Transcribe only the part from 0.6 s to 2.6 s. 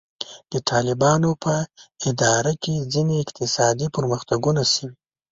طالبانو په اداره